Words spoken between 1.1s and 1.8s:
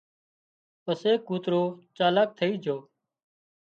ڪوترو